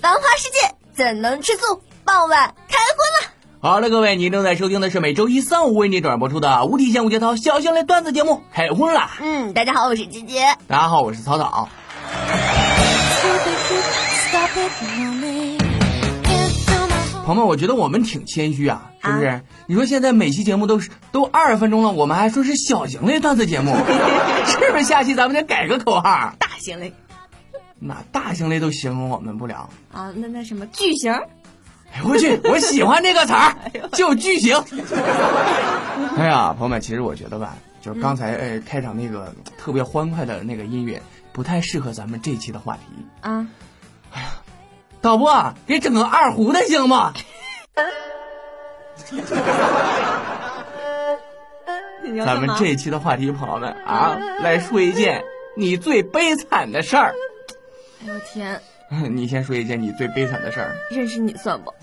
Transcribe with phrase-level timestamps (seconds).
[0.00, 1.82] 繁花世界怎能吃素？
[2.04, 3.30] 傍晚开荤了。
[3.60, 9.10] 好了，各位，您正在收听的是每周一、三、五为你转播出的无底线、无节操、小型类段子节目《开荤啦》。
[9.22, 10.56] 嗯，大家好，我是姐姐。
[10.66, 11.68] 大家好，我是草草。
[17.24, 19.42] 朋友们，我觉得我们挺谦虚啊，是不是？
[19.66, 23.72] 你说现在每期节目都是都二十分钟了，我们还说是小型类段子节目，
[24.46, 24.84] 是不是？
[24.84, 26.92] 下期咱们得改个口号，大型类
[27.78, 29.70] 那大型类都形容我们不了。
[29.92, 31.12] 啊，那那什么巨型？
[31.92, 33.54] 哎，我去，我喜欢这个词儿，
[33.92, 34.56] 就巨型。
[36.16, 41.00] 哎呀，朋友们，其实我觉得吧，就是刚才呃开场那个特别欢快的那个音乐，
[41.32, 42.82] 不太适合咱们这期的话题。
[43.20, 43.46] 啊，
[45.00, 47.12] 导播，给整个二胡的行吗？
[52.24, 55.22] 咱们这一期的话题，朋友们啊，来说一件
[55.56, 57.14] 你最悲惨的事儿。
[58.02, 58.60] 哎呦天，
[59.14, 61.72] 你先说一件你最悲惨的事儿，认识你算不？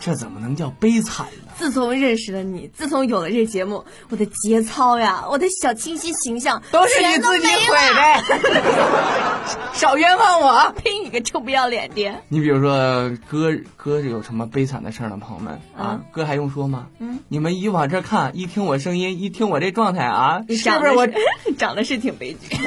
[0.00, 1.52] 这怎么能叫悲惨呢？
[1.56, 10.72] 自从认识了你，自从有了这节目，我的节操呀，我的小清新形象都是你自己毁的， 少冤枉我！
[10.76, 10.98] 呸！
[11.02, 12.12] 你个臭不要脸的！
[12.28, 15.16] 你比如说，哥哥是有什么悲惨的事儿呢？
[15.16, 16.86] 朋友们啊嗯，哥还用说吗？
[17.00, 22.56] 嗯，你们一往这看，一听我声音，一听我这状态啊，你是不是我长得是 长得是挺悲剧？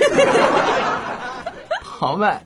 [2.00, 2.42] 朋友们？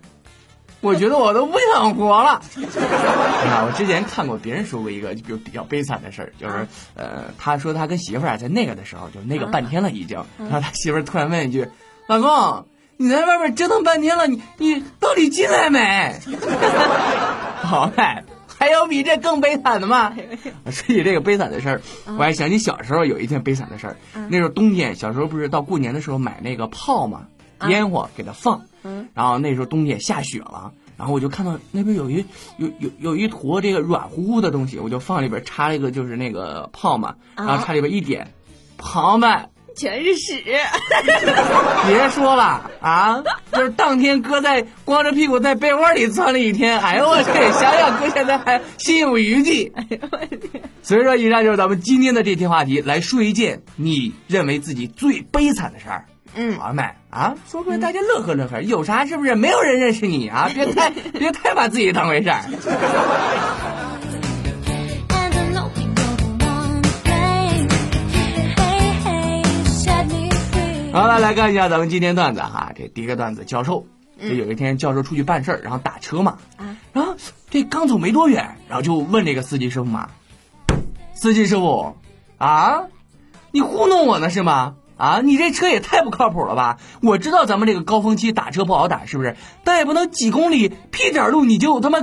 [0.85, 2.41] 我觉得我都不想活了。
[2.55, 11.67] 哎呀，我之前看过别人说过一个就比如比较悲惨的事儿，就是呃，他说他跟媳妇儿啊在那个的时候，就那个半天了已经，然后他媳妇儿突然问一句
[12.07, 16.19] ：“老公，你在外面折腾半天了，你你到底进来没？”
[17.63, 18.23] 好嘞，
[18.59, 20.13] 还有比这更悲惨的吗？
[20.69, 23.97] 说起这个悲惨的事儿，我还想起小时候有一件悲惨的事儿。
[24.29, 27.21] 那时候冬天，小时候不是到过年的时候买那个炮嘛，
[27.67, 28.61] 烟火给它放。
[29.05, 32.25] 嗯然后那时候冬天下雪了，然后我就看到那边有一
[32.57, 38.33] 有有有一坨这个软乎乎的东西，我就放里边插了一个就是那个泡嘛，然后插里边一点，
[38.77, 39.49] 朋友们。
[39.77, 40.41] 全是屎！
[41.85, 43.21] 别说了啊！
[43.51, 47.33] 就是当天哥在光着屁股在被窝里钻了一天，哎呦我去！
[47.51, 49.69] 想想哥现在还心有余悸。
[49.75, 56.05] 哎呦我天所以说，以上就是咱们今天的这期话题，来说一件你认为自己最悲惨的事儿。
[56.35, 59.35] 嗯朋友们啊，说出来大家乐呵乐呵，有啥是不是？
[59.35, 60.49] 没有人认识你啊！
[60.53, 62.41] 别太 别太把自己当回事儿。
[70.91, 72.71] 好了，来看一下咱们今天段子哈。
[72.75, 73.85] 这第一个段子，教授，
[74.19, 77.15] 这有一天教授出去办事儿，然后打车嘛，啊然后
[77.49, 80.09] 这刚走没多远，然后就问这个司机师傅嘛，
[81.13, 81.95] 司机师傅
[82.37, 82.83] 啊，
[83.51, 84.75] 你糊弄我呢是吗？
[84.97, 86.77] 啊，你这车也太不靠谱了吧！
[87.01, 89.35] 我知道咱们这个高峰期打车不好打，是不是？
[89.63, 91.99] 但也不能几公里屁点儿路你就他妈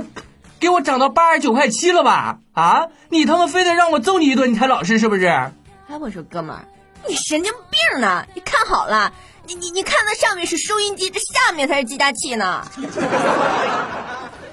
[0.59, 2.37] 给我涨到八十九块七了吧？
[2.53, 5.25] 啊，你他妈非得让我揍你一顿你才老实是不是？
[5.25, 5.53] 哎，
[5.99, 6.65] 我说哥们儿，
[7.07, 8.25] 你神经病呢？
[8.35, 9.11] 你看好了，
[9.47, 12.65] 你你你看那上面是收音机，这下面才是计价器呢。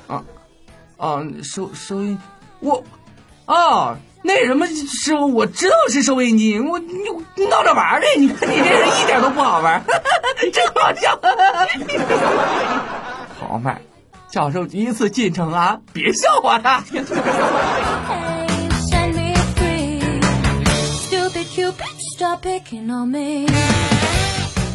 [0.09, 0.25] 啊
[0.97, 2.19] 啊，收收音，
[2.59, 2.83] 我，
[3.51, 6.95] 哦，那什么师傅，我知道是收音机，我你
[7.49, 9.83] 闹着玩儿的，你看你这人一点都不好玩儿，
[10.53, 11.19] 真好笑。
[13.41, 13.77] 好嘛，
[14.31, 16.85] 教授第一次进城啊，别笑话他。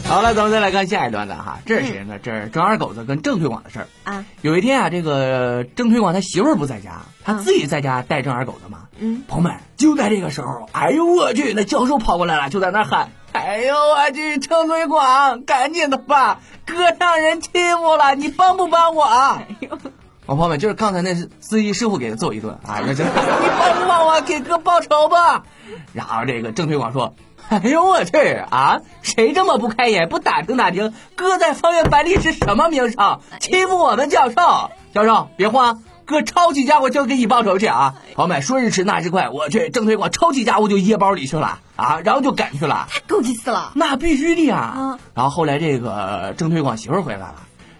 [0.08, 2.20] 好了，咱们再来看下一段子哈，这是谁呢？
[2.22, 3.88] 这是郑二狗子跟郑推广的事儿。
[4.04, 8.84] 啊，有一天啊，这个郑推广他媳妇儿不在家，他嗯自己在家带郑二狗子嘛。
[9.00, 19.78] 嗯，朋友们，就在这个时候，哎呦我去，那教授跑过来了，就在那喊：“哎呦我去，郑推广，赶紧的吧，哥让人欺负了，你帮不帮我？” 哎呦，
[20.26, 25.44] 我朋友们，就是刚才那司机师傅给他揍一顿啊，那就 你帮不帮我给哥报仇吧？
[25.94, 27.14] 然后这个郑推广说
[27.50, 28.18] ：“哎呦我去
[28.50, 33.20] 啊，谁这么不开眼，不打听打听，哥在方圆百里是什么名声？
[33.40, 37.96] 欺负我们教授，教授别慌。”哥抄起家伙就给你报仇去啊！
[38.14, 42.86] 朋友们，说时迟那时快，我去郑推广抄起家伙就掖包里去了啊，然后就赶去了。
[42.92, 43.72] 太够气死了！
[43.74, 44.56] 那必须的呀。
[44.56, 47.36] 啊然后后来这个郑推广媳妇回来了，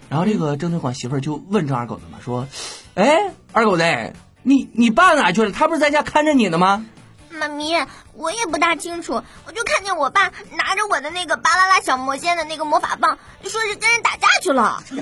[0.08, 2.46] 然后这个郑推广媳妇儿就问郑二狗子嘛，说
[2.94, 4.12] ：“哎，二狗子，
[4.42, 5.50] 你你爸哪去了？
[5.50, 6.86] 他不是在家看着你呢吗
[7.30, 7.74] 妈咪，
[8.14, 14.82] 我也不大清楚，我就看见我爸拿着我的那个巴啦啦小魔仙的那个魔法棒，说是跟人打架去了。”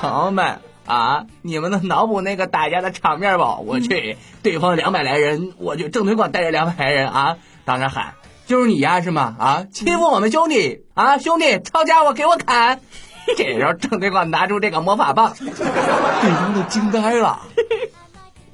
[0.00, 3.42] 朋友们啊，你们能脑补那个打架的场面不？
[3.66, 8.14] 我去，对方两百来人，我就，郑推广带着两百来人啊，当着喊
[8.46, 9.34] ：“就是你呀，是吗？
[9.38, 12.80] 啊，欺负我们兄弟啊，兄弟抄家伙给我砍！”
[13.36, 17.40] 这时候郑推广拿出这个魔法棒，对方都惊呆了。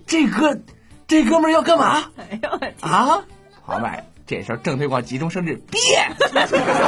[0.06, 0.58] 这哥，
[1.06, 2.05] 这哥们儿要干嘛？
[2.17, 2.88] 哎呦我！
[2.88, 3.22] 啊，
[3.62, 4.05] 好买。
[4.26, 6.12] 这时候郑推广急中生智，变，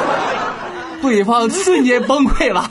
[1.01, 2.69] 对方瞬间崩溃了。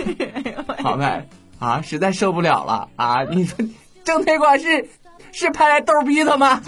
[0.83, 3.25] 好妹啊，实在受不了了啊！
[3.25, 3.59] 你说
[4.03, 4.89] 郑推广是
[5.31, 6.63] 是派来逗逼的吗？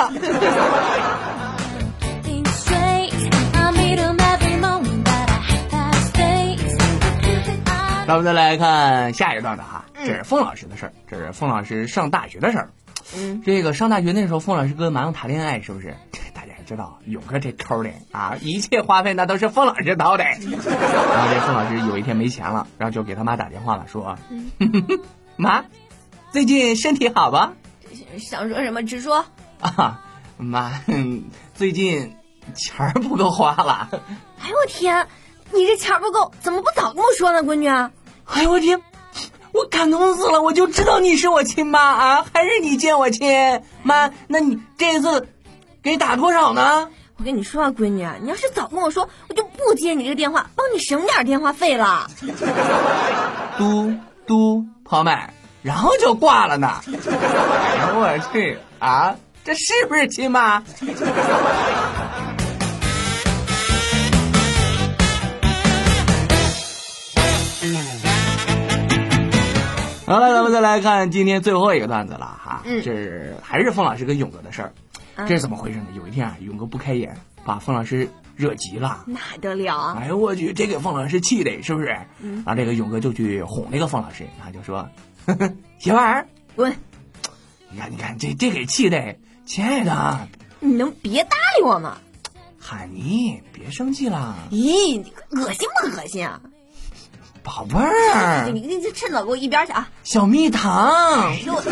[8.06, 12.70] 那我们再来看下一段的哈，这是凤老师的事儿，这是凤老师上大学的事儿。
[13.16, 15.94] 嗯，这个上大学那时候，凤老师跟马勇谈恋爱，是不是？
[16.34, 20.24] 大家也知道，勇哥这抠的啊，一切花费那都是凤老师掏的。
[20.24, 24.18] 然后这凤老师有一天没钱了，然后就给他妈打电话了，说
[25.36, 25.64] ：“妈，
[26.30, 27.54] 最近身体好吧？
[28.18, 29.24] 想说什么直说。
[29.60, 30.02] 啊，
[30.36, 31.24] 妈，嗯
[31.54, 32.16] 最近
[32.54, 33.88] 钱儿不够花了。
[34.40, 35.06] 哎呦我天，
[35.54, 37.68] 你这钱儿不够，怎么不早跟我说呢，闺女？
[37.68, 38.82] 哎呦我天，
[39.52, 40.42] 我感动死了！
[40.42, 44.10] 我就知道你是我亲妈啊，还是你见我亲妈？
[44.26, 45.28] 那你这次
[45.82, 46.88] 给打多少呢？
[47.16, 52.08] 我跟你说啊，闺女，你要是早跟我说，我就不接你这个电话，帮你省点电话费了。
[53.56, 53.94] 嘟
[54.26, 55.16] 嘟，朋友们，
[55.62, 56.80] 然后就挂了呢。
[56.86, 59.14] 哎呦，我去啊，
[59.44, 60.64] 这是不是亲妈？
[70.06, 72.62] 好了，咱们再来看今天最后一个段子了哈。
[72.64, 74.72] 嗯这是还是凤老师跟勇哥的事儿。
[75.16, 75.86] 啊这是怎么回事呢？
[75.96, 79.04] 有一天啊，勇哥不开眼，把凤老师惹急了。
[79.06, 79.98] 那还得了啊？
[80.00, 81.86] 哎呦我去，这给凤老师气的，是不是？
[81.86, 84.88] 然后这个勇哥就去哄那个凤老师，他就说
[85.26, 86.26] ：“呵 呵媳妇儿，
[86.56, 86.74] 滚！
[87.70, 89.16] 你看，你看，这这给气的，
[89.46, 90.28] 亲爱的，
[90.60, 91.96] 你能别搭理我吗？
[92.58, 96.40] 喊你别生气了，咦，你恶心不恶心啊？
[97.44, 99.86] 宝贝儿，你你你趁早给我一边去啊！
[100.02, 101.62] 小蜜糖哎，呦，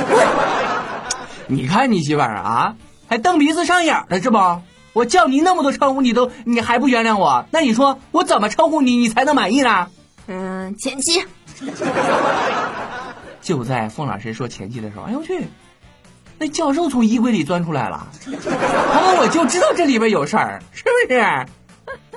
[1.47, 2.77] 你看你媳妇儿啊，
[3.09, 4.39] 还蹬鼻子上眼了是不？
[4.93, 7.47] 我叫你那么多称呼，你都你还不原谅我？
[7.51, 9.89] 那你说我怎么称呼你，你才能满意呢？
[10.27, 11.25] 嗯，前妻，
[13.41, 15.47] 就在凤老师说前妻的时候，哎呦我去，
[16.39, 18.09] 那教授从衣柜里钻出来了，
[18.93, 21.47] 他们我就知道这里边有事儿，是不是？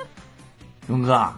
[0.90, 1.34] 勇哥，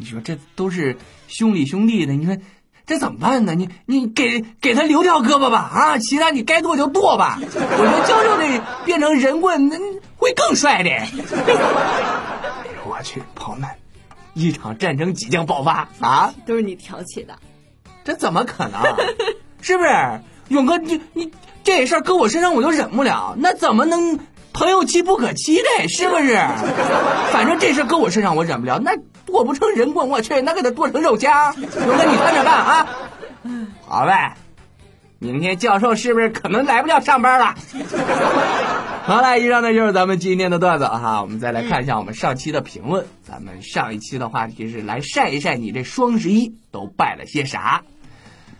[0.00, 0.96] 你说这都是
[1.28, 2.38] 兄弟兄弟的，你说
[2.86, 3.54] 这怎么办呢？
[3.54, 7.38] 你你给给他留条胳膊吧啊，其他你该剁就剁吧。
[7.38, 9.76] 我觉得教授这变成人棍，那
[10.16, 10.90] 会更帅的。
[12.86, 13.68] 我去，朋友们，
[14.32, 16.32] 一场战争即将爆发啊！
[16.46, 17.34] 都是你挑起的。
[18.02, 18.82] 这怎么可能？
[19.60, 19.90] 是不是？
[20.48, 21.30] 勇哥，你你
[21.62, 24.18] 这事儿搁我身上我就忍不了，那怎么能
[24.52, 25.86] 朋友妻不可欺的？
[25.88, 26.34] 是不是？
[27.30, 28.92] 反正这事儿搁我身上我忍不了，那
[29.30, 31.54] 剁不成人棍，我去，那给他剁成肉夹。
[31.54, 32.88] 勇哥，你看着办啊！
[33.86, 34.36] 好呗，
[35.18, 37.54] 明天教授是不是可能来不了上班了？
[39.04, 41.22] 好了，以上呢就是咱们今天的段子哈。
[41.22, 43.06] 我们再来看一下我们上期的评论。
[43.22, 47.82] 咱们上一期的话题是来晒一晒你这双十一都败了些啥。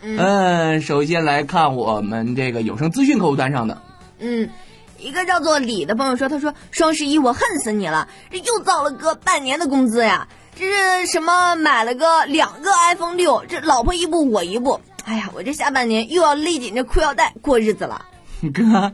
[0.01, 3.81] 嗯，首先来看我们这个有声资讯客户端上的，
[4.19, 4.49] 嗯，
[4.97, 10.65] 一个叫做李的朋友说，他说双十一我恨死你了，这又造了哥半年的工资呀，这
[10.99, 18.05] 是什么买了个两个 iPhone 六，这老婆一部我一部，哎呀，我这下半年又要勒紧这裤腰带过日子了。
[18.53, 18.93] 哥，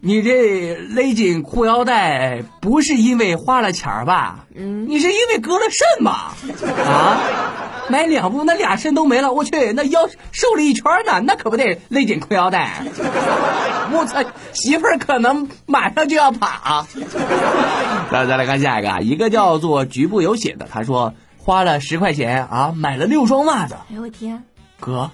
[0.00, 4.46] 你这勒紧裤腰带不是因为花了钱儿吧？
[4.54, 6.36] 嗯，你是因为割了肾吧？
[6.84, 7.20] 啊，
[7.90, 12.84] 买两部那俩肾都没了，我去，那腰瘦了一圈呢，那可不得勒紧裤腰带。
[13.90, 16.86] 我操，媳妇儿可能马上就要跑。
[18.12, 23.74] 来，再来看下一个啊，一个叫做局部有血的，他说花了十块钱啊，买了六双袜子。
[23.90, 24.44] 哎呦我天，
[24.78, 25.10] 哥，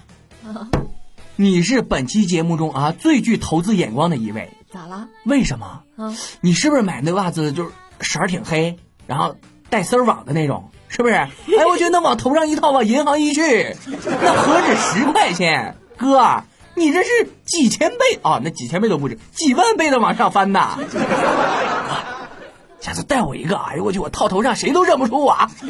[1.35, 5.07] 你是本期节目中啊最具投资眼光的一位，咋了？
[5.23, 5.83] 为什么？
[5.95, 8.77] 啊，你是不是买那袜子就是色儿挺黑，
[9.07, 9.33] 然后
[9.69, 10.69] 带丝儿网的那种？
[10.89, 11.13] 是不是？
[11.13, 11.29] 哎，
[11.69, 15.77] 我觉得那往头上一套，往银行一去，那何止十块钱？
[15.97, 17.09] 哥，你这是
[17.45, 20.77] 几千倍啊、那几千倍都不止，几万倍的往上翻呐！
[20.91, 20.99] 哥
[22.81, 25.33] 下次带我一个，哎呦我去，我套头上谁都认不出我。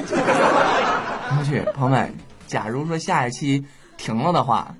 [1.38, 2.12] 我去，朋友们，
[2.48, 3.64] 假如说下一期
[3.98, 4.76] 停了的话，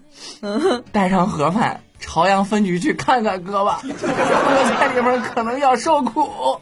[0.92, 1.80] 带上盒饭，
[2.16, 6.62] 朝阳分局去看看哥吧，哥在里面可能要受苦。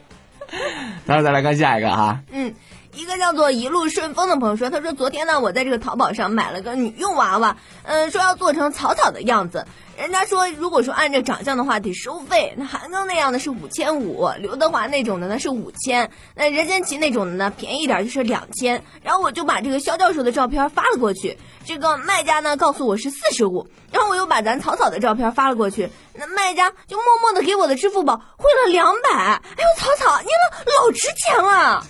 [1.06, 2.56] 然后再来看下一个哈，嗯，
[2.96, 9.68] 一个叫做一路顺风的朋友说，他说昨天呢，我在这个淘宝上买了个女用娃娃，嗯、说要做成草草的样子，
[9.98, 18.84] 人家说，如果说按照长相的话得收费，那韩庚那样的是五千五，刘德华那种的呢是五千，那任贤齐那种的呢便宜点就是两千。
[19.04, 29.10] 然后我就把这个肖教授的照片发了过去，这个卖家呢告诉我是四十五，然后我又把咱草草的照片发了过去，那卖家就默默的给我的支付宝汇了两百。
[29.12, 31.86] 哎呦，草草，你老老值钱了。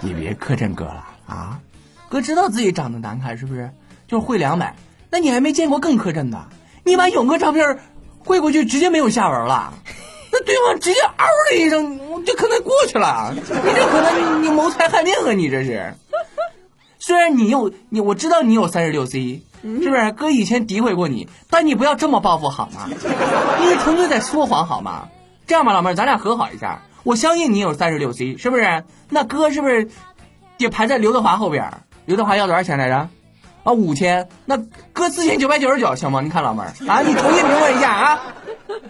[0.00, 1.60] 你别磕碜哥了啊！
[2.08, 3.72] 哥知道自己长得难看是不是？
[4.06, 4.76] 就是汇两百，
[5.16, 6.38] 那你还没见过更磕碜的？
[6.84, 7.78] 你把勇哥照片
[8.18, 9.72] 汇过去，直接没有下文了，
[10.30, 13.32] 那对方直接嗷的一声，就可能过去了。
[13.34, 15.32] 你这可能你谋财害命啊！
[15.32, 15.94] 你这是。
[16.98, 20.12] 虽然你有你，我知道你有三十六 C，是不是？
[20.12, 22.86] 哥以前诋毁过你，但你不要这么报复好吗？
[22.86, 25.08] 你纯粹在说谎好吗？
[25.46, 26.82] 这样吧，老妹儿，咱俩和好一下。
[27.04, 28.84] 我相信你有三十六 C，是不是？
[29.08, 29.88] 那哥是不是
[30.58, 31.72] 得排在刘德华后边？
[32.04, 33.08] 刘德华要多少钱来着？
[33.66, 34.28] 啊，五千。
[34.44, 34.56] 那
[34.92, 36.20] 哥四千九百九十九，行吗？
[36.20, 38.20] 你看老妹儿啊，你重新评论一下啊。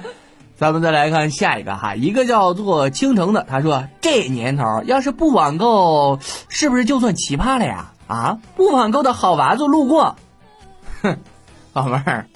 [0.55, 6.19] 咱们再来看下一个哈，一个叫做倾城的，他说这年头要是不网购，
[6.51, 7.93] 是不是就算奇葩了呀？
[8.07, 10.17] 啊，不网购的好娃子路过，
[11.01, 11.17] 哼，
[11.73, 12.27] 老妹儿，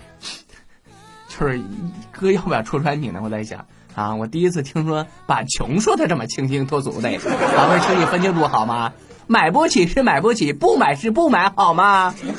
[1.29, 1.63] 就是
[2.11, 3.21] 哥要不要戳穿你呢？
[3.23, 3.67] 我在想。
[3.93, 4.15] 啊！
[4.15, 8.93] 我第一次听说把穷说的这么清新脱俗的，老妹儿，请你分清楚好吗？
[9.31, 12.13] 买不起是买不起，不买是不买好吗？
[12.21, 12.33] 你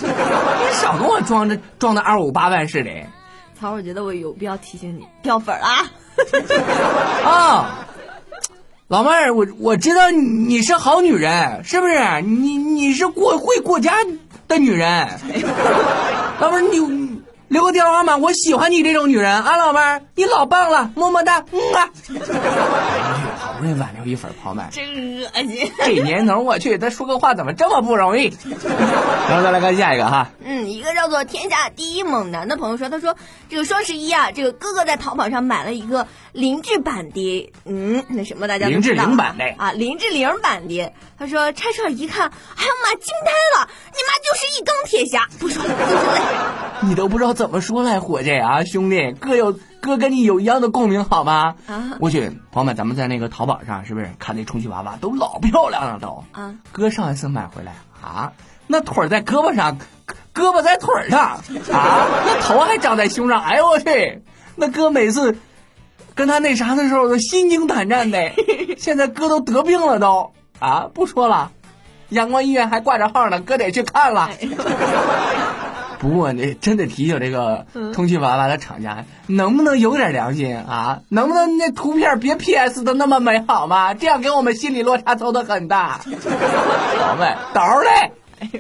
[0.74, 2.90] 少跟我装着装的二五八万似的。
[3.58, 5.90] 曹，我觉得我有必要提醒你掉粉了啊！
[7.24, 7.88] 啊，
[8.90, 12.22] 老妹儿，我我知道你是好女人，是不是？
[12.24, 13.94] 你你是过会过家
[14.50, 15.08] 的女人，
[16.42, 17.11] 老妹儿你。
[17.52, 21.90] 留个电话号码，我喜欢你这种女人啊，老妹儿，你老棒了，么么哒，嗯啊。
[23.38, 25.70] 好不容易挽留一粉，朋友们，真恶心。
[25.84, 28.34] 这年头，我去，他说个话怎么这么不容易？
[29.28, 30.30] 然后再来看下一个哈。
[30.42, 33.18] 嗯，一个叫做天下第一猛男的朋友说，他说
[33.50, 40.94] 这个双十一啊，这个哥哥在淘宝上买了一个林志版的，嗯，那什么大家林志玲版的啊，林志玲版的。
[41.20, 45.28] 他说拆出来一看，哎呀妈，惊呆了，你妈就是一钢铁侠。
[45.38, 47.36] 不说了， 你都不知道。
[47.42, 51.56] 怎么说来，伙计啊，兄弟，哥有哥跟你有一样的共鸣，好吗？
[51.66, 54.12] 啊，我去，朋友们，咱们在那个淘宝上是不是？
[54.20, 56.24] 看那充气娃娃都老漂亮了都？
[56.34, 57.74] 啊，哥上一次买回来。
[58.00, 58.34] 啊，
[58.68, 59.80] 那腿在胳膊上，
[60.36, 61.20] 胳膊在腿上。
[61.74, 64.22] 啊，那头还长在胸上，哎呦我去，
[64.56, 65.36] 那哥每次
[66.14, 68.34] 跟他那啥的时候都心惊胆战的，
[68.78, 70.32] 现在哥都得病了都。
[70.60, 71.52] 啊，不说了，
[72.10, 74.30] 阳光医院还挂着号呢，哥得去看了。
[76.02, 81.02] 不过你真得提醒这个充气娃娃的厂家，能不能有点良心啊？
[81.10, 83.94] 能不能那图片别 PS 的那么美好吗？
[83.94, 86.00] 这样给我们心理落差凑的很大。
[87.00, 88.12] 宝贝，倒嘞。
[88.40, 88.60] 哎呦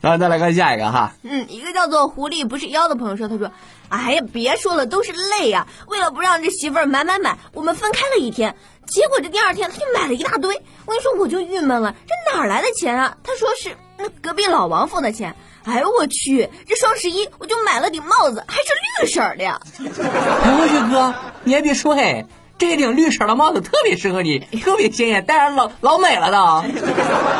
[0.00, 1.12] 然后再来看下一个哈。
[1.22, 3.52] 嗯，一个叫做狐狸不是妖的朋友说，他说
[3.90, 5.66] ：“哎呀，别说了，都是泪呀！
[5.88, 8.56] 为了不让这媳妇儿买买买，我们分开了一天，
[8.86, 10.54] 结果这第二天他就买了一大堆。
[10.86, 13.18] 我跟你说，我就郁闷了，这哪来的钱啊？
[13.22, 16.48] 他说是那隔壁老王付的钱。”哎呦我去！
[16.66, 18.68] 这双十一我就买了顶帽子，还是
[19.02, 19.44] 绿色的。
[19.44, 21.14] 哎我去哥，
[21.44, 22.24] 你还别说嘿，
[22.58, 26.64] 这顶绿色的帽子特别适合你， 特别鲜艳，戴上老老美了都。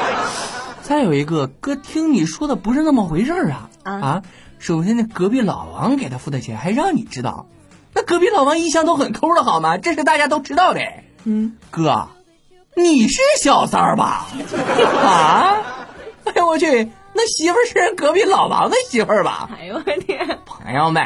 [0.83, 4.23] 再有一个哥，听你说的不是那么回事啊啊！
[4.59, 7.47] 首先那隔壁老王给他付的钱还让你知道，
[7.95, 9.79] 那隔壁老王一向都很抠的好吗？
[9.79, 10.81] 这是大家都知道的。
[11.25, 12.09] 嗯，哥，
[12.75, 14.27] 你是小三儿吧？
[15.03, 15.57] 啊！
[16.25, 16.91] 哎呦我去！
[17.12, 19.50] 那媳妇是人隔壁老王的媳妇吧？
[19.61, 20.38] 哎呦我天！
[20.47, 21.02] 朋友们，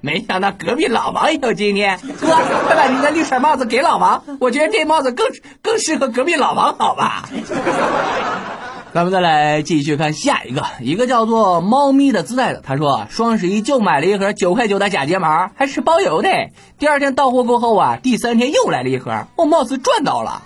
[0.00, 1.98] 没想到隔壁老王也有今天。
[2.20, 2.28] 哥，
[2.66, 5.26] 快把你的绿色帽子给老王，我觉得这帽子更
[5.62, 7.28] 更适合隔壁老王，好吧？
[8.94, 16.30] 咱们再来继续看下一个，一个叫做“猫咪的自带”的，他说双十一就买了一盒九块九的假睫毛，还是包邮的。
[16.78, 20.42] 第二天到货过后啊，第三天又来了一盒，我貌似赚到了。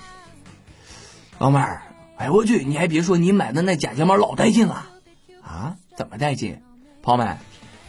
[1.38, 1.83] 老妹儿，
[2.17, 4.87] 哎我去，你还别说，你买的那假睫毛老带劲了。
[5.50, 6.61] 啊，怎么带劲？
[7.02, 7.38] 朋友们，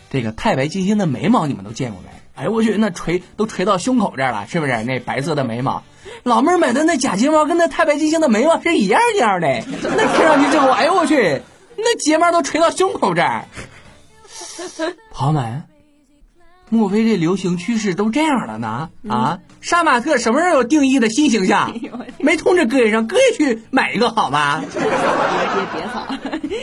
[0.10, 2.10] 这个太白金星的眉毛你们都见过没？
[2.34, 4.84] 哎呦我去，那垂都垂到胸口这儿了，是不是？
[4.84, 5.84] 那白色的眉毛，
[6.24, 9.48] 老妹儿买的那假睫毛跟那太白金星的眉毛是一样一样的。
[9.84, 11.44] 那贴上去之后，哎呦我去，
[11.78, 13.46] 那睫毛都垂到胸口这儿。
[15.12, 15.64] 朋友们，
[16.70, 18.90] 莫非这流行趋势都这样了呢？
[19.08, 21.76] 啊，杀马特什么时候有定义的新形象？
[22.18, 24.64] 没通知哥爷上，哥也去买一个好吗？
[24.72, 24.88] 别别
[25.74, 26.08] 别好。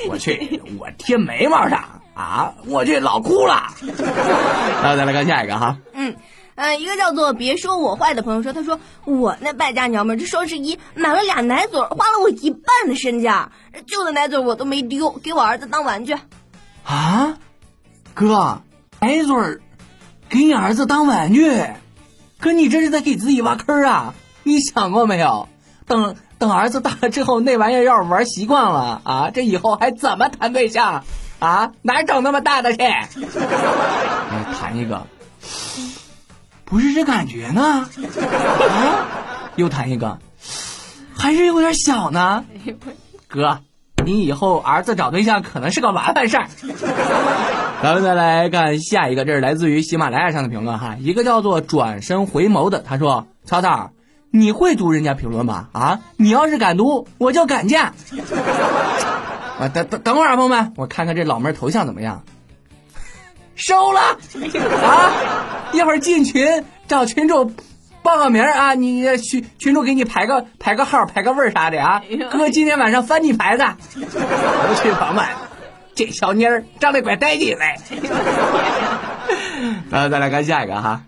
[0.09, 2.55] 我去，我贴眉毛上啊！
[2.67, 3.75] 我去，老哭了。
[4.83, 5.77] 然后再来看下一个哈。
[5.93, 6.17] 嗯，
[6.55, 13.53] 呃，一个叫做别说我坏的朋友说，他说我那败家娘们儿这双十一买了俩奶嘴，花了我一半的身价，
[13.87, 16.17] 旧的奶嘴我都没丢，给我儿子当玩具。
[16.85, 17.37] 啊，
[18.15, 18.62] 哥，
[19.00, 19.61] 奶嘴儿，
[20.31, 21.67] 给你儿子当玩具，
[22.41, 24.15] 哥你这是在给自己挖坑啊！
[24.43, 25.49] 你想过没有？
[25.87, 31.04] 等等儿子大了之后，那玩意儿要是玩习惯了啊，这以后还怎么谈对象
[31.40, 31.73] 啊？
[31.83, 32.83] 哪整那么大的去？
[32.83, 33.09] 哎，
[34.59, 35.07] 谈一个，
[36.64, 37.88] 不是这感觉呢？
[37.90, 40.18] 啊，又谈一个，
[41.16, 42.45] 还是有点小呢。
[43.26, 43.61] 哥，
[44.04, 46.47] 你以后儿子找对象可能是个麻烦事儿。
[47.83, 53.90] 咱们再来看下一个，这是来自于喜马拉雅上的评论哈，一个叫做转身回眸的，他说：“超超，
[54.30, 55.68] 你会读人家评论吗？
[55.73, 57.92] 啊，你要是敢读，我就敢嫁。
[59.58, 62.23] ”啊，等等等会儿啊，朋友们，我看看这老妹儿头像怎么样。
[63.56, 64.00] 收了
[64.85, 65.11] 啊！
[65.73, 67.52] 一会儿进群找群主
[68.04, 72.00] 报个名儿啊，你群群主给你排个排个号、排个位儿啥的啊。
[72.30, 73.64] 哥今天晚上翻你牌子。
[73.97, 75.25] 我去，朋友们，
[75.97, 77.75] 这小妮儿长得怪带劲嘞。
[79.90, 81.02] 呃，再来看下一个哈。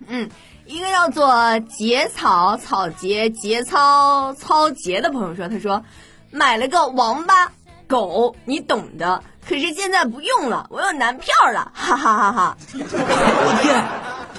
[0.70, 5.82] 一个叫做节草草节节操操节的朋友说，他说
[6.30, 7.50] 买了个王八
[7.88, 9.24] 狗，你懂的。
[9.48, 12.56] 可是现在不用了，我有男票了， 哈哈哈哈！
[12.72, 13.84] 我天，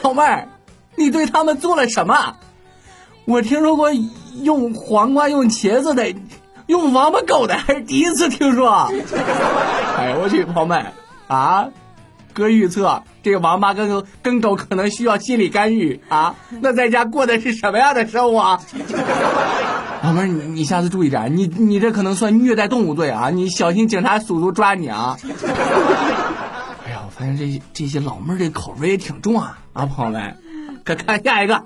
[0.03, 0.47] 老妹儿，
[0.95, 2.38] 你对他们做了什么？
[3.25, 3.91] 我听说过
[4.41, 6.15] 用黄瓜、用茄子的，
[6.65, 8.89] 用王八狗的还是第一次听说。
[9.97, 10.93] 哎呀，我去，朋友们
[11.27, 11.67] 啊！
[12.33, 16.35] 哥预测这个王八跟跟狗可能需要心理干预啊！
[16.61, 18.59] 那在家过的是什么样的生活？
[20.03, 23.29] 老妹儿，你你下次注意点，你你这可能算虐待动物罪啊！
[23.29, 25.17] 你小心警察叔叔抓你啊！
[26.85, 30.38] 哎呀，我发现这这些老妹儿这口味也挺重啊啊，朋友们，
[30.83, 31.65] 可看下一个。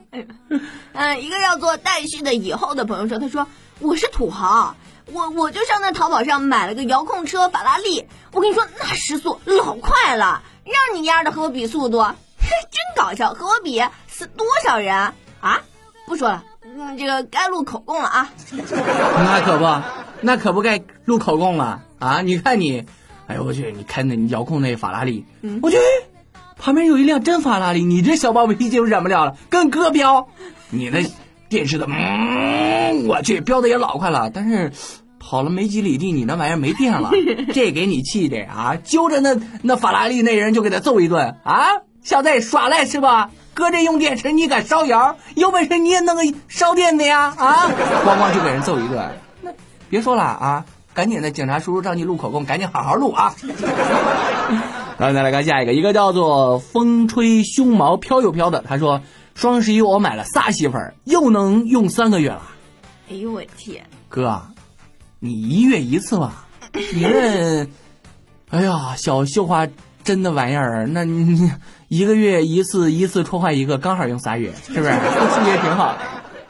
[0.94, 3.48] 嗯，一个叫做待续的以后的朋友说，他说
[3.80, 4.76] 我是土豪，
[5.14, 12.16] 我我就上那淘宝上买了个遥控车法拉利，我跟你说那时速老快了，让你丫的和我比速度，哼，
[12.72, 14.94] 真搞笑，和我比死多少人
[15.40, 15.62] 啊？
[16.08, 16.44] 不说了。
[16.78, 18.30] 嗯，这个该录口供了啊！
[18.52, 19.82] 那可不，
[20.22, 22.22] 那可不该录口供了啊！
[22.22, 22.86] 你看你，
[23.28, 25.78] 哎呦我去，你开那遥控那法拉利，嗯我去，
[26.58, 30.28] 旁边有一辆真法拉利，你这小暴脾气我忍不了了，跟哥飙，
[30.70, 31.06] 你那
[31.48, 34.72] 电视的，嗯，我去，飙的也老快了，但是
[35.28, 37.10] 跑了没几里地，你那玩意儿没电了，
[37.52, 38.76] 这给你气的啊！
[38.84, 41.66] 揪着那那法拉利那人就给他揍一顿啊！
[42.04, 43.32] 小子耍赖是吧？
[43.56, 45.18] 哥这用电池你敢烧窑？
[45.36, 47.34] 有本事你也弄个烧电的呀！
[47.38, 47.68] 啊，
[48.06, 49.18] 咣咣就给人揍一顿。
[49.42, 49.50] 那
[49.90, 53.34] 别说了啊，赶紧的，警察叔叔让你录口供，赶紧好好录啊！
[55.00, 59.02] 然后再来看下一个，一个叫做风吹胸毛飘又飘的，他说
[59.34, 62.44] 双十一我买了仨媳妇儿，又能用三个月了。
[63.10, 63.84] 哎呦我天！
[64.08, 64.42] 哥，
[65.26, 66.46] 你一月一次吧？
[66.72, 67.68] 你这，
[68.52, 69.68] 哎呀，小绣花
[70.04, 71.52] 针的玩意儿，那你你
[71.88, 74.92] 一个月一次，一次戳坏一个，刚好用仨月，是不是？
[74.92, 76.00] 这数学挺好的。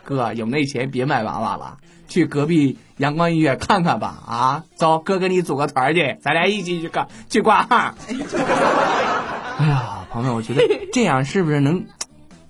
[0.03, 1.77] 哥，有那钱别买娃娃了，
[2.09, 4.21] 去隔壁阳光医院看看吧。
[4.27, 7.95] 啊，走，哥跟你组个团去，咱俩一起去看去挂号。
[9.57, 10.61] 哎呀，朋友们，我觉得
[10.91, 11.85] 这样是不是能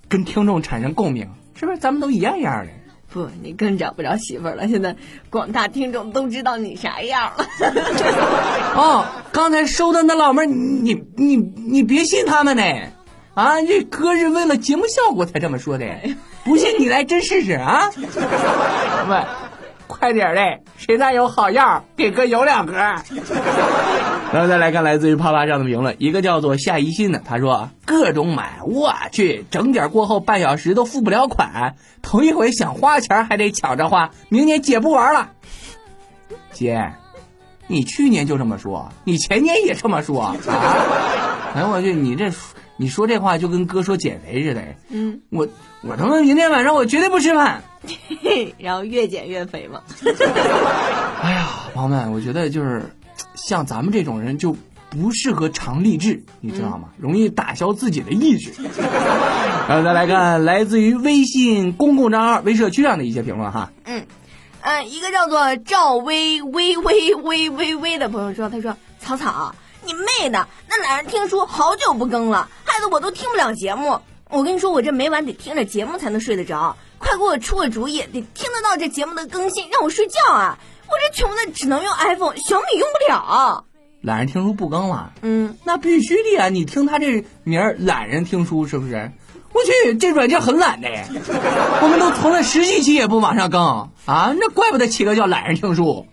[0.08, 1.30] 跟听众产生共鸣？
[1.54, 2.72] 是不是咱们都一样一样的？
[3.16, 4.68] 不，你更找不着媳妇儿了。
[4.68, 4.94] 现在
[5.30, 7.46] 广大听众都知道你啥样了。
[8.76, 12.62] 哦，刚才收的那老妹儿，你你你别信他们呢，
[13.32, 15.86] 啊，这哥是为了节目效果才这么说的，
[16.44, 17.88] 不信你来真试试啊！
[19.08, 19.24] 喂，
[19.86, 22.72] 快点嘞，谁家有好药，给哥邮两盒。
[24.32, 35.30] 然后再来看来自于啪啪上的评论，一个叫做夏一心的，他说各种买，我去，整点过后半小时都付不了款，头一回想花钱还得抢着花，明年姐不玩了。
[36.52, 36.92] 姐，
[37.68, 40.36] 你去年就这么说，你前年也这么说啊？
[41.54, 42.30] 哎我去，你这
[42.76, 44.62] 你说这话就跟哥说减肥似的。
[44.90, 45.48] 嗯，我
[45.82, 47.62] 我他妈明天晚上我绝对不吃饭。
[48.58, 49.82] 然后越减越肥嘛。
[51.22, 52.82] 哎呀，朋友们，我觉得就是
[53.34, 54.56] 像咱们这种人就
[54.90, 56.88] 不适合长立志，你知道吗？
[56.98, 58.52] 容易打消自己的意志。
[59.68, 63.72] 然后再来看来自于微信公共账号微社区上的一些评论哈。
[63.84, 64.06] 嗯，
[64.60, 74.00] 嗯，一个叫做赵薇薇薇薇薇薇的朋友说，他说草草，你妹的，那懒人听书好久不更了，害得我都听不了节目。
[74.28, 80.58] 我跟你说，我这每晚得听着节目才能睡得着，快给我出个主意，得听得到这节目的更新，让我睡觉啊！
[80.88, 83.64] 我这穷的只能用 iPhone，小米用不了。
[84.02, 86.48] 懒人听书不更了，嗯，那必须的呀！
[86.48, 89.12] 你听他这名儿，懒人听书是不是？
[89.52, 90.88] 我去，这软件很懒的，
[91.80, 94.34] 我们都存了十几期也不往上更啊！
[94.36, 96.06] 那怪不得起个叫懒人听书。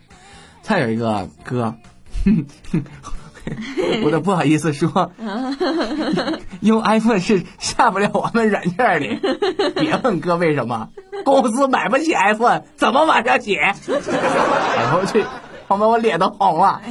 [0.62, 1.76] 再有一个哥，
[2.24, 2.84] 哼 哼
[4.04, 5.12] 我都不好意思说，
[6.62, 9.72] 用 iPhone 是下不了我们软件的。
[9.76, 10.90] 别问哥为什么，
[11.26, 13.58] 公司买不起 iPhone，怎么往上写？
[13.58, 13.76] 哎
[14.92, 15.26] 呦我去，
[15.68, 16.82] 朋友们，我脸都红了。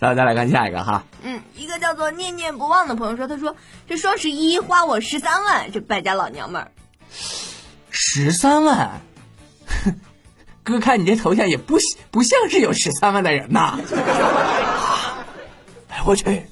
[0.00, 3.56] 然后再来看下一个哈，嗯，一个叫做念念不忘的朋友说，他说
[3.88, 6.70] 这双十一花我十三万，这败家老娘们儿。
[7.90, 9.00] 十三万，
[10.62, 11.78] 哥看你这头像也不
[12.10, 13.78] 不像是有十三万的人呐。
[16.04, 16.46] 哎我去，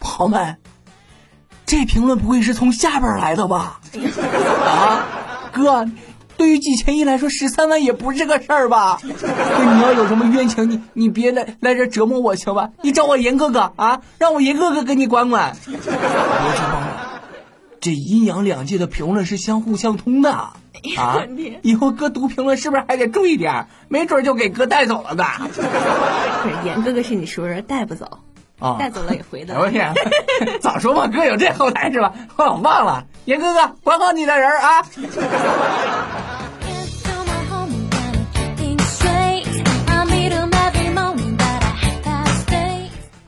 [0.00, 0.56] 朋友们，
[1.64, 3.80] 这评论不会是从下边来的吧？
[4.66, 5.06] 啊，
[5.52, 5.86] 哥，
[6.36, 8.98] 对于季千一来说，十三万也不是个事儿吧？
[9.00, 12.70] 哥，你要有什么冤情，你你别来来这折磨我行吧？
[12.82, 15.56] 你找我严哥哥啊，让我严哥哥给你管管。
[15.66, 16.88] 我去朋友们，
[17.80, 20.56] 这阴阳两界的评论是相互相通的啊！
[21.62, 23.68] 以后哥读评论是不是还得注意点儿？
[23.86, 25.24] 没准就给哥带走了呢。
[26.42, 28.18] 不是严哥哥是你熟人，带不走，
[28.58, 29.92] 啊，带走了也回的哎我天，
[30.60, 32.12] 早说嘛，哥有这后台是吧？
[32.36, 34.84] 我忘了，严哥哥管好你的人啊.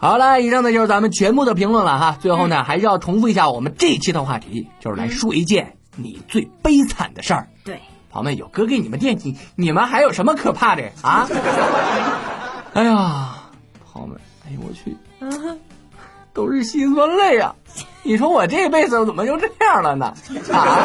[0.01, 2.17] 好了，以上呢就是咱们全部的评论了哈。
[2.21, 7.49] 最后呢，还是要重复一下我们这一期的话题，就是来说一件你最悲惨的事儿。
[7.64, 7.81] 对，
[8.12, 11.29] 朋友们，有哥给你们垫底，你们还有什么可怕的啊？
[12.75, 13.35] 哎呀，
[13.93, 14.97] 朋友们，哎呦我去，
[16.33, 17.54] 都是心酸泪啊！
[18.02, 20.14] 你说我这辈子怎么就这样了呢？
[20.52, 20.78] 啊，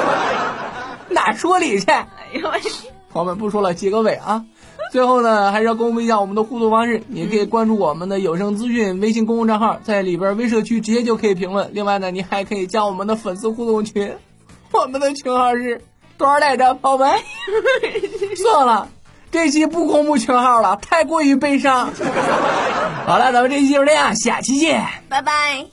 [1.10, 1.86] 哪说理去？
[1.91, 2.69] 哎呦我去，
[3.12, 4.43] 朋友们不说了，结个尾啊！
[4.91, 11.69] 最后呢，还是要公布一下我们的互动方式，你可以关注我们的有声资讯微信公众账号，在里边微社区直接就可以评论。
[11.74, 14.15] 另外呢，你还可以加我们的粉丝互动群，
[14.72, 15.82] 我们的群号是
[16.17, 17.12] 多少来着，朋友们？
[18.38, 18.88] 算了，
[19.34, 21.89] 这期不公布群号了，太过于悲伤。
[23.08, 24.86] 好了，咱们这期就这样，下期见。
[25.10, 25.73] 拜拜。